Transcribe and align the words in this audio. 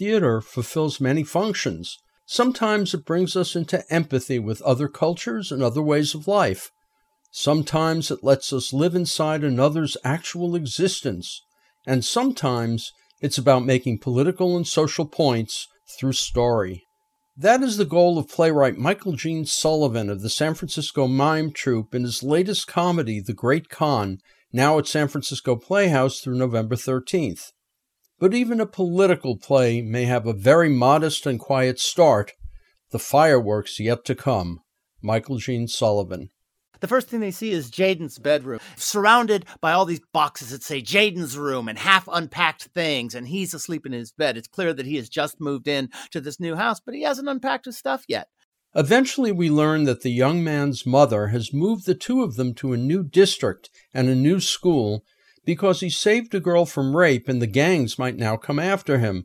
theater 0.00 0.40
fulfills 0.40 0.98
many 0.98 1.22
functions. 1.22 1.98
Sometimes 2.24 2.94
it 2.94 3.04
brings 3.04 3.36
us 3.36 3.54
into 3.54 3.84
empathy 3.92 4.38
with 4.38 4.62
other 4.62 4.88
cultures 4.88 5.52
and 5.52 5.62
other 5.62 5.82
ways 5.82 6.14
of 6.14 6.26
life. 6.26 6.70
Sometimes 7.30 8.10
it 8.10 8.24
lets 8.24 8.50
us 8.50 8.72
live 8.72 8.94
inside 8.94 9.44
another's 9.44 9.98
actual 10.02 10.56
existence. 10.56 11.42
And 11.86 12.02
sometimes 12.02 12.92
it's 13.20 13.36
about 13.36 13.66
making 13.66 13.98
political 13.98 14.56
and 14.56 14.66
social 14.66 15.04
points 15.04 15.68
through 15.98 16.14
story. 16.14 16.82
That 17.36 17.62
is 17.62 17.76
the 17.76 17.84
goal 17.84 18.16
of 18.16 18.30
playwright 18.30 18.78
Michael 18.78 19.12
Gene 19.12 19.44
Sullivan 19.44 20.08
of 20.08 20.22
the 20.22 20.30
San 20.30 20.54
Francisco 20.54 21.08
Mime 21.08 21.52
Troupe 21.52 21.94
in 21.94 22.04
his 22.04 22.22
latest 22.22 22.66
comedy, 22.66 23.20
The 23.20 23.34
Great 23.34 23.68
Khan, 23.68 24.16
now 24.50 24.78
at 24.78 24.86
San 24.86 25.08
Francisco 25.08 25.56
Playhouse 25.56 26.20
through 26.20 26.38
November 26.38 26.74
13th. 26.74 27.52
But 28.20 28.34
even 28.34 28.60
a 28.60 28.66
political 28.66 29.38
play 29.38 29.80
may 29.80 30.04
have 30.04 30.26
a 30.26 30.34
very 30.34 30.68
modest 30.68 31.24
and 31.24 31.40
quiet 31.40 31.80
start, 31.80 32.34
the 32.90 32.98
fireworks 32.98 33.80
yet 33.80 34.04
to 34.04 34.14
come. 34.14 34.60
Michael 35.02 35.38
Gene 35.38 35.66
Sullivan. 35.66 36.28
The 36.80 36.88
first 36.88 37.08
thing 37.08 37.20
they 37.20 37.30
see 37.30 37.50
is 37.50 37.70
Jaden's 37.70 38.18
bedroom, 38.18 38.60
surrounded 38.76 39.46
by 39.62 39.72
all 39.72 39.86
these 39.86 40.02
boxes 40.12 40.50
that 40.50 40.62
say 40.62 40.82
Jaden's 40.82 41.38
room 41.38 41.66
and 41.66 41.78
half 41.78 42.08
unpacked 42.12 42.64
things, 42.74 43.14
and 43.14 43.28
he's 43.28 43.54
asleep 43.54 43.86
in 43.86 43.92
his 43.92 44.12
bed. 44.12 44.36
It's 44.36 44.48
clear 44.48 44.74
that 44.74 44.86
he 44.86 44.96
has 44.96 45.08
just 45.08 45.40
moved 45.40 45.66
in 45.66 45.88
to 46.10 46.20
this 46.20 46.38
new 46.38 46.56
house, 46.56 46.78
but 46.78 46.94
he 46.94 47.02
hasn't 47.02 47.28
unpacked 47.28 47.64
his 47.64 47.78
stuff 47.78 48.04
yet. 48.06 48.28
Eventually, 48.74 49.32
we 49.32 49.50
learn 49.50 49.84
that 49.84 50.02
the 50.02 50.12
young 50.12 50.44
man's 50.44 50.86
mother 50.86 51.28
has 51.28 51.54
moved 51.54 51.86
the 51.86 51.94
two 51.94 52.22
of 52.22 52.36
them 52.36 52.54
to 52.54 52.74
a 52.74 52.78
new 52.78 53.02
district 53.02 53.70
and 53.94 54.08
a 54.08 54.14
new 54.14 54.40
school 54.40 55.04
because 55.44 55.80
he 55.80 55.90
saved 55.90 56.34
a 56.34 56.40
girl 56.40 56.66
from 56.66 56.96
rape 56.96 57.28
and 57.28 57.40
the 57.40 57.46
gangs 57.46 57.98
might 57.98 58.16
now 58.16 58.36
come 58.36 58.58
after 58.58 58.98
him. 58.98 59.24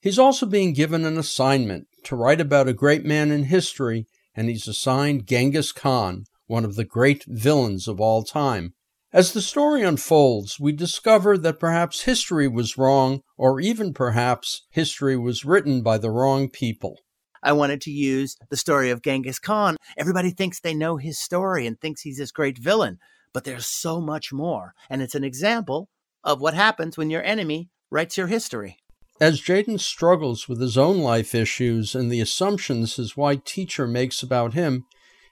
He's 0.00 0.18
also 0.18 0.46
being 0.46 0.74
given 0.74 1.04
an 1.04 1.16
assignment 1.16 1.86
to 2.04 2.16
write 2.16 2.40
about 2.40 2.68
a 2.68 2.74
great 2.74 3.04
man 3.04 3.30
in 3.30 3.44
history, 3.44 4.06
and 4.34 4.48
he's 4.48 4.68
assigned 4.68 5.26
Genghis 5.26 5.72
Khan, 5.72 6.24
one 6.46 6.64
of 6.64 6.76
the 6.76 6.84
great 6.84 7.24
villains 7.26 7.88
of 7.88 8.00
all 8.00 8.22
time. 8.22 8.74
As 9.14 9.32
the 9.32 9.40
story 9.40 9.82
unfolds, 9.82 10.58
we 10.58 10.72
discover 10.72 11.38
that 11.38 11.60
perhaps 11.60 12.02
history 12.02 12.48
was 12.48 12.76
wrong, 12.76 13.20
or 13.38 13.60
even 13.60 13.94
perhaps 13.94 14.62
history 14.70 15.16
was 15.16 15.44
written 15.44 15.82
by 15.82 15.98
the 15.98 16.10
wrong 16.10 16.50
people. 16.50 16.98
I 17.40 17.52
wanted 17.52 17.80
to 17.82 17.90
use 17.90 18.36
the 18.50 18.56
story 18.56 18.90
of 18.90 19.02
Genghis 19.02 19.38
Khan. 19.38 19.76
Everybody 19.96 20.30
thinks 20.30 20.58
they 20.58 20.74
know 20.74 20.96
his 20.96 21.18
story 21.20 21.66
and 21.66 21.80
thinks 21.80 22.02
he's 22.02 22.18
this 22.18 22.32
great 22.32 22.58
villain, 22.58 22.98
but 23.34 23.44
there's 23.44 23.66
so 23.66 24.00
much 24.00 24.32
more. 24.32 24.74
And 24.88 25.02
it's 25.02 25.14
an 25.14 25.24
example 25.24 25.90
of 26.22 26.40
what 26.40 26.54
happens 26.54 26.96
when 26.96 27.10
your 27.10 27.22
enemy 27.22 27.68
writes 27.90 28.16
your 28.16 28.28
history. 28.28 28.78
As 29.20 29.42
Jaden 29.42 29.78
struggles 29.78 30.48
with 30.48 30.60
his 30.60 30.78
own 30.78 30.98
life 30.98 31.34
issues 31.34 31.94
and 31.94 32.10
the 32.10 32.20
assumptions 32.20 32.96
his 32.96 33.16
white 33.16 33.44
teacher 33.44 33.86
makes 33.86 34.22
about 34.22 34.54
him, 34.54 34.84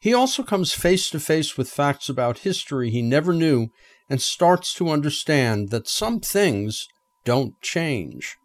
he 0.00 0.14
also 0.14 0.42
comes 0.42 0.72
face 0.72 1.10
to 1.10 1.18
face 1.18 1.58
with 1.58 1.68
facts 1.68 2.08
about 2.08 2.38
history 2.38 2.90
he 2.90 3.02
never 3.02 3.32
knew 3.32 3.68
and 4.08 4.22
starts 4.22 4.72
to 4.74 4.90
understand 4.90 5.70
that 5.70 5.88
some 5.88 6.20
things 6.20 6.86
don't 7.24 7.60
change. 7.60 8.36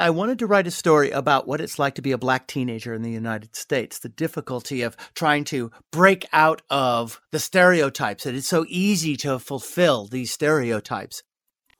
I 0.00 0.08
wanted 0.08 0.38
to 0.38 0.46
write 0.46 0.66
a 0.66 0.70
story 0.70 1.10
about 1.10 1.46
what 1.46 1.60
it's 1.60 1.78
like 1.78 1.94
to 1.96 2.02
be 2.02 2.12
a 2.12 2.18
black 2.18 2.46
teenager 2.46 2.94
in 2.94 3.02
the 3.02 3.10
United 3.10 3.54
States, 3.54 3.98
the 3.98 4.08
difficulty 4.08 4.80
of 4.80 4.96
trying 5.14 5.44
to 5.44 5.70
break 5.90 6.26
out 6.32 6.62
of 6.70 7.20
the 7.32 7.38
stereotypes. 7.38 8.24
It 8.24 8.34
is 8.34 8.46
so 8.46 8.64
easy 8.68 9.14
to 9.18 9.38
fulfill 9.38 10.06
these 10.06 10.30
stereotypes. 10.30 11.22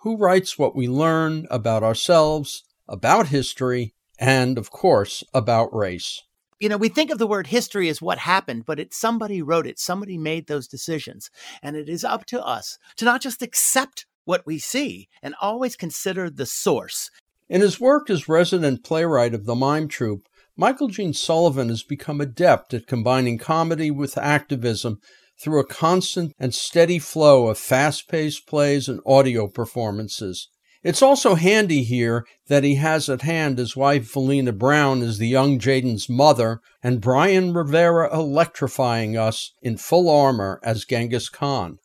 Who 0.01 0.19
writes 0.19 0.59
what 0.59 0.77
we 0.77 0.87
learn 0.87 1.47
about 1.51 1.83
ourselves, 1.83 2.63
about 2.87 3.29
history, 3.29 3.95
and, 4.19 4.59
of 4.59 4.71
course, 4.71 5.25
about 5.33 5.75
race? 5.75 6.23
you 6.61 6.69
know, 6.69 6.77
we 6.77 6.91
think 6.91 7.11
of 7.11 7.17
the 7.17 7.27
word 7.27 7.47
history 7.47 7.89
as 7.89 8.03
what 8.03 8.19
happened, 8.19 8.67
but 8.67 8.79
it's 8.79 9.01
somebody 9.01 9.41
wrote 9.41 9.67
it, 9.67 9.79
somebody 9.79 10.19
made 10.19 10.47
those 10.47 10.69
decisions. 10.69 11.31
And 11.63 11.75
it 11.75 11.89
is 11.89 12.05
up 12.05 12.27
to 12.27 12.45
us 12.45 12.77
to 12.97 13.07
not 13.07 13.23
just 13.23 13.41
accept 13.41 14.05
what 14.27 14.45
we 14.45 14.59
see 14.59 15.09
and 15.23 15.35
always 15.41 15.75
consider 15.75 16.29
the 16.29 16.45
source. 16.45 17.11
In 17.51 17.63
his 17.63 17.81
work 17.81 18.09
as 18.09 18.29
resident 18.29 18.85
playwright 18.85 19.35
of 19.35 19.45
the 19.45 19.57
Mime 19.57 19.89
Troupe, 19.89 20.29
Michael 20.57 20.87
Gene 20.87 21.13
Sullivan 21.13 21.69
has 21.69 21.83
become 21.83 22.21
adept 22.21 22.73
at 22.73 22.87
combining 22.87 23.39
comedy 23.39 23.91
with 23.91 24.17
activism 24.17 25.01
through 25.43 25.59
a 25.59 25.67
constant 25.67 26.33
and 26.39 26.55
steady 26.55 27.01
flow 27.01 27.49
of 27.49 27.59
fast 27.59 28.07
paced 28.09 28.47
plays 28.47 28.87
and 28.89 29.01
audio 29.05 29.49
performances. 29.49 30.49
It's 30.85 31.03
also 31.03 31.35
handy 31.35 31.83
here 31.83 32.25
that 32.47 32.63
he 32.63 32.77
has 32.77 33.09
at 33.09 33.23
hand 33.23 33.59
his 33.59 33.77
wife 33.77 34.13
Velina 34.13 34.57
Brown 34.57 35.03
as 35.03 35.19
the 35.19 35.27
young 35.27 35.59
Jaden's 35.59 36.09
mother, 36.09 36.61
and 36.85 37.01
Brian 37.01 37.53
Rivera 37.53 38.15
electrifying 38.15 39.17
us 39.17 39.55
in 39.61 39.77
full 39.77 40.09
armor 40.09 40.61
as 40.63 40.85
Genghis 40.85 41.29
Khan. 41.29 41.79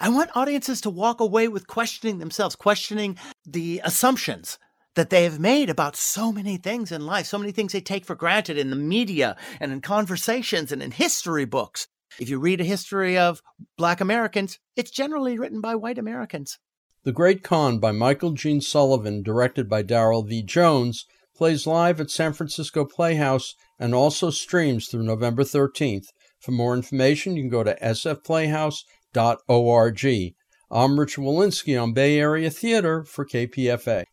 I 0.00 0.08
want 0.08 0.36
audiences 0.36 0.80
to 0.80 0.90
walk 0.90 1.20
away 1.20 1.46
with 1.46 1.68
questioning 1.68 2.18
themselves, 2.18 2.56
questioning 2.56 3.16
the 3.46 3.80
assumptions 3.84 4.58
that 4.96 5.10
they 5.10 5.22
have 5.24 5.38
made 5.38 5.68
about 5.70 5.94
so 5.94 6.32
many 6.32 6.56
things 6.56 6.90
in 6.90 7.06
life, 7.06 7.26
so 7.26 7.38
many 7.38 7.52
things 7.52 7.72
they 7.72 7.80
take 7.80 8.04
for 8.04 8.16
granted 8.16 8.58
in 8.58 8.70
the 8.70 8.76
media 8.76 9.36
and 9.60 9.70
in 9.70 9.80
conversations 9.80 10.72
and 10.72 10.82
in 10.82 10.90
history 10.90 11.44
books. 11.44 11.86
If 12.18 12.28
you 12.30 12.40
read 12.40 12.62
a 12.62 12.64
history 12.64 13.18
of 13.18 13.42
Black 13.76 14.00
Americans, 14.00 14.58
it's 14.74 14.90
generally 14.90 15.38
written 15.38 15.60
by 15.60 15.74
white 15.74 15.98
Americans. 15.98 16.58
The 17.04 17.12
Great 17.12 17.42
Khan 17.44 17.78
by 17.78 17.92
Michael 17.92 18.30
Gene 18.32 18.62
Sullivan, 18.62 19.22
directed 19.22 19.68
by 19.68 19.82
Darrell 19.82 20.22
V. 20.22 20.42
Jones, 20.42 21.04
plays 21.36 21.66
live 21.66 22.00
at 22.00 22.10
San 22.10 22.32
Francisco 22.32 22.86
Playhouse 22.86 23.54
and 23.78 23.94
also 23.94 24.30
streams 24.30 24.88
through 24.88 25.02
November 25.02 25.44
13th. 25.44 26.06
For 26.40 26.52
more 26.52 26.74
information, 26.74 27.36
you 27.36 27.42
can 27.42 27.50
go 27.50 27.62
to 27.62 27.78
sfplayhouse.org. 27.80 30.34
I'm 30.68 30.98
Richard 30.98 31.20
Wolinsky 31.20 31.80
on 31.80 31.92
Bay 31.92 32.18
Area 32.18 32.50
Theater 32.50 33.04
for 33.04 33.24
KPFA. 33.26 34.06